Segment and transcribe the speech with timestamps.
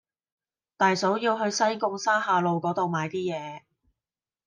[0.77, 3.61] 大嫂要去西貢沙下路嗰度買啲嘢